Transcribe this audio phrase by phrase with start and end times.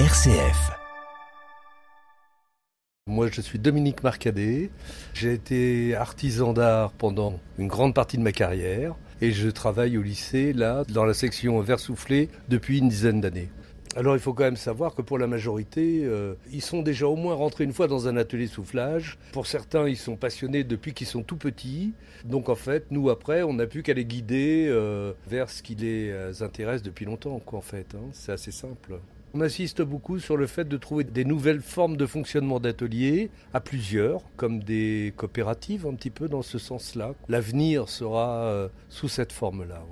[0.00, 0.72] RCF.
[3.06, 4.70] Moi, je suis Dominique Marcadet.
[5.14, 10.02] J'ai été artisan d'art pendant une grande partie de ma carrière et je travaille au
[10.02, 13.50] lycée, là, dans la section verre soufflé depuis une dizaine d'années.
[13.94, 17.14] Alors il faut quand même savoir que pour la majorité, euh, ils sont déjà au
[17.14, 19.16] moins rentrés une fois dans un atelier soufflage.
[19.30, 21.94] Pour certains, ils sont passionnés depuis qu'ils sont tout petits.
[22.24, 25.76] Donc en fait, nous après, on n'a plus qu'à les guider euh, vers ce qui
[25.76, 27.94] les euh, intéresse depuis longtemps, quoi, en fait.
[27.94, 28.08] Hein.
[28.12, 28.98] C'est assez simple.
[29.36, 33.60] On insiste beaucoup sur le fait de trouver des nouvelles formes de fonctionnement d'ateliers à
[33.60, 37.14] plusieurs, comme des coopératives un petit peu dans ce sens-là.
[37.28, 39.82] L'avenir sera sous cette forme-là.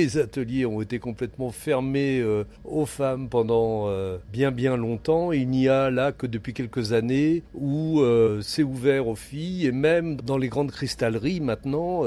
[0.00, 5.30] Les ateliers ont été complètement fermés euh, aux femmes pendant euh, bien bien longtemps.
[5.30, 9.72] Il n'y a là que depuis quelques années où euh, c'est ouvert aux filles et
[9.72, 12.02] même dans les grandes cristalleries maintenant,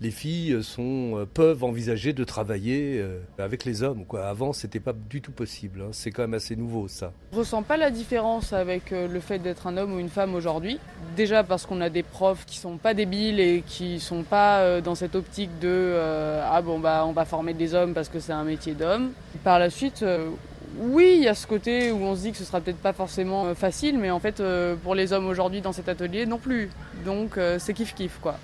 [0.00, 3.02] les filles sont, peuvent envisager de travailler
[3.38, 4.04] avec les hommes.
[4.04, 4.26] Quoi.
[4.26, 5.82] Avant, c'était pas du tout possible.
[5.82, 5.88] Hein.
[5.92, 7.12] C'est quand même assez nouveau ça.
[7.32, 10.78] Je ressens pas la différence avec le fait d'être un homme ou une femme aujourd'hui.
[11.16, 14.94] Déjà parce qu'on a des profs qui sont pas débiles et qui sont pas dans
[14.94, 15.96] cette optique de
[16.44, 19.12] ah bon bah on va former des hommes parce que c'est un métier d'homme.
[19.44, 20.30] Par la suite, euh,
[20.78, 22.92] oui, il y a ce côté où on se dit que ce sera peut-être pas
[22.92, 26.38] forcément euh, facile, mais en fait, euh, pour les hommes aujourd'hui dans cet atelier, non
[26.38, 26.70] plus.
[27.04, 28.36] Donc, c'est kiff-kiff, quoi.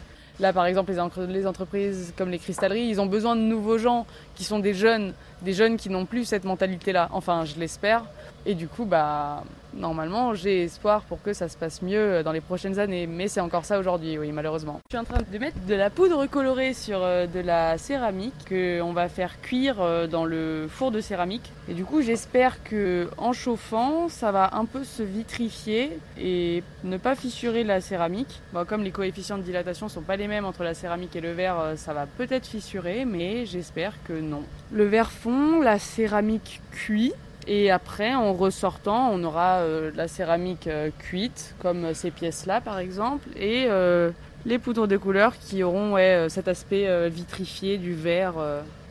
[0.43, 0.93] Là, par exemple,
[1.29, 5.15] les, entreprises comme les cristalleries, ils ont besoin de nouveaux gens qui sont des jeunes,
[5.43, 7.09] des jeunes qui n'ont plus cette mentalité-là.
[7.13, 8.03] Enfin, je l'espère.
[8.45, 12.41] Et du coup, bah, normalement, j'ai espoir pour que ça se passe mieux dans les
[12.41, 13.07] prochaines années.
[13.07, 14.81] Mais c'est encore ça aujourd'hui, oui, malheureusement.
[14.91, 18.35] Je suis en train de mettre de la poudre colorée sur euh, de la céramique
[18.49, 21.53] qu'on va faire cuire euh, dans le four de céramique.
[21.69, 26.97] Et du coup, j'espère que en chauffant, ça va un peu se vitrifier et ne
[26.97, 28.41] pas fissurer la céramique.
[28.69, 31.59] Comme les coefficients de dilatation sont pas les mêmes entre la céramique et le verre,
[31.61, 34.43] euh, ça va peut-être fissurer, mais j'espère que non.
[34.73, 37.13] Le verre fond, la céramique cuit.
[37.47, 42.79] Et après, en ressortant, on aura euh, la céramique euh, cuite, comme ces pièces-là par
[42.79, 44.11] exemple, et euh,
[44.47, 45.97] les poudres de couleur qui auront
[46.29, 48.35] cet aspect vitrifié du verre.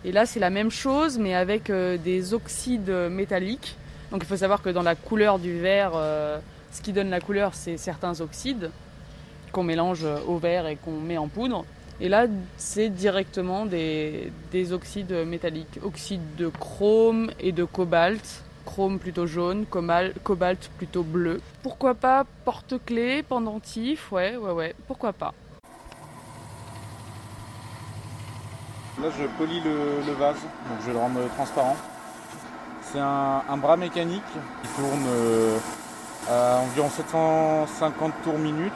[0.05, 3.75] Et là, c'est la même chose, mais avec des oxydes métalliques.
[4.11, 5.91] Donc il faut savoir que dans la couleur du verre,
[6.71, 8.71] ce qui donne la couleur, c'est certains oxydes
[9.51, 11.65] qu'on mélange au verre et qu'on met en poudre.
[12.01, 12.25] Et là,
[12.57, 14.31] c'est directement des,
[14.71, 18.43] oxydes métalliques, oxydes de chrome et de cobalt.
[18.65, 21.41] Chrome plutôt jaune, cobalt plutôt bleu.
[21.63, 25.33] Pourquoi pas porte-clés, pendentif, ouais, ouais, ouais, pourquoi pas.
[29.01, 31.77] Là, je polis le, vase, donc je vais le rendre transparent.
[32.83, 34.21] C'est un, bras mécanique
[34.61, 35.57] qui tourne euh,
[36.29, 38.73] à environ 750 tours minute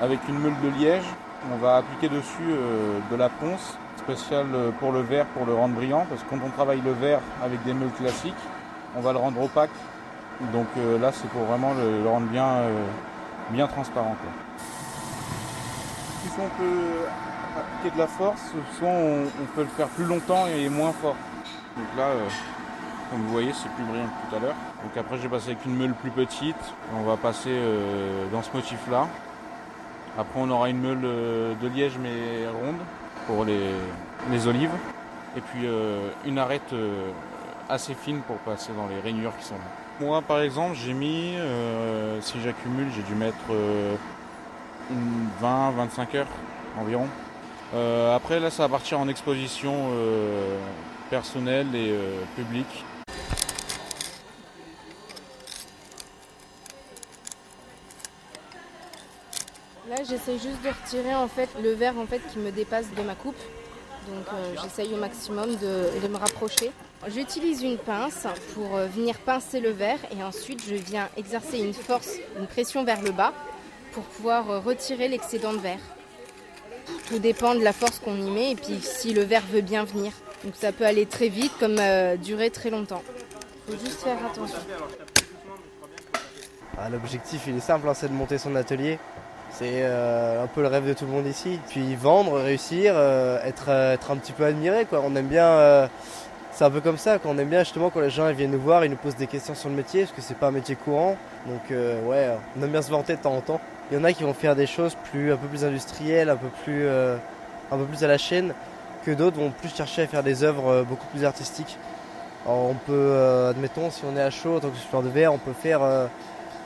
[0.00, 1.04] avec une meule de liège
[1.52, 4.46] on va appliquer dessus euh, de la ponce spéciale
[4.80, 7.62] pour le verre pour le rendre brillant parce que quand on travaille le verre avec
[7.64, 8.34] des meules classiques,
[8.96, 9.70] on va le rendre opaque.
[10.52, 12.62] Donc euh, là c'est pour vraiment le, rendre bien,
[13.50, 14.16] bien transparent.
[16.34, 17.06] Soit on peut
[17.56, 18.42] appliquer de la force,
[18.78, 21.16] soit on, peut le faire plus longtemps et moins fort.
[21.76, 22.08] Donc là,
[23.10, 24.56] comme vous voyez, c'est plus brillant que tout à l'heure.
[24.82, 26.56] Donc après, j'ai passé avec une meule plus petite.
[26.98, 27.56] On va passer
[28.32, 29.06] dans ce motif-là.
[30.16, 32.78] Après, on aura une meule euh, de liège mais ronde
[33.26, 34.70] pour les, olives.
[35.36, 37.10] Et puis euh, une arête euh,
[37.68, 39.60] assez fine pour passer dans les rainures qui sont là.
[40.00, 41.34] Moi, par exemple, j'ai mis,
[42.20, 43.36] si j'accumule, j'ai dû mettre
[45.42, 46.26] 20-25 heures
[46.78, 47.06] environ.
[48.14, 49.72] après, là, ça va partir en exposition
[51.10, 51.94] personnelle et
[52.36, 52.84] publique.
[59.88, 63.02] Là, j'essaie juste de retirer en fait le verre en fait qui me dépasse de
[63.02, 63.36] ma coupe.
[64.08, 66.70] Donc euh, j'essaye au maximum de, me rapprocher.
[67.08, 71.72] J'utilise une pince pour euh, venir pincer le verre et ensuite je viens exercer une
[71.72, 73.32] force, une pression vers le bas
[73.92, 75.80] pour pouvoir euh, retirer l'excédent de verre.
[77.08, 79.84] Tout dépend de la force qu'on y met et puis si le verre veut bien
[79.84, 80.12] venir.
[80.44, 81.80] Donc ça peut aller très vite comme
[82.18, 83.02] durer très longtemps.
[83.66, 84.58] Il faut juste faire attention.
[86.76, 88.98] Ah, l'objectif il est simple, hein, c'est de monter son atelier
[89.58, 91.60] c'est euh, un peu le rêve de tout le monde ici.
[91.68, 94.84] Puis vendre, réussir, euh, être, euh, être un petit peu admiré.
[94.84, 95.00] Quoi.
[95.04, 95.88] On aime bien,
[96.50, 97.18] c'est un peu comme ça.
[97.24, 99.54] On aime bien justement quand les gens viennent nous voir, ils nous posent des questions
[99.54, 101.16] sur le métier, parce que c'est pas un métier courant.
[101.46, 103.60] Donc ouais, on aime bien se vanter de temps en temps.
[103.90, 106.36] Il y en a qui vont faire des choses plus, un peu plus industrielles, un
[106.36, 108.54] peu plus, un peu plus à la chaîne,
[109.04, 111.78] que d'autres vont plus chercher à faire des œuvres beaucoup plus artistiques.
[112.46, 115.52] on peut, admettons, si on est à chaud en tant que de verre, on peut
[115.52, 115.80] faire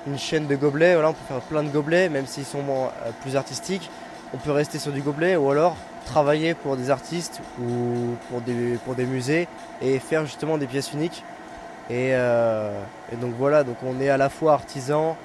[0.08, 0.94] une chaîne de gobelets.
[0.94, 3.90] Voilà, on peut faire plein de gobelets, même s'ils sont euh, plus artistiques.
[4.34, 8.78] On peut rester sur du gobelet ou alors travailler pour des artistes ou pour des,
[8.84, 9.48] pour des musées
[9.82, 11.22] et faire justement des pièces uniques
[11.90, 15.16] Et, et donc voilà, donc on est à la fois artisan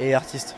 [0.00, 0.56] et artiste.